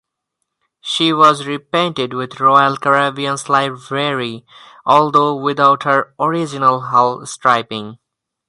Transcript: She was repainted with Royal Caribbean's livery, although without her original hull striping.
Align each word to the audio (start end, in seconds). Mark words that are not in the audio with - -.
She 0.79 1.13
was 1.13 1.45
repainted 1.45 2.15
with 2.15 2.39
Royal 2.39 2.75
Caribbean's 2.75 3.47
livery, 3.47 4.47
although 4.83 5.35
without 5.35 5.83
her 5.83 6.15
original 6.19 6.81
hull 6.87 7.23
striping. 7.27 7.99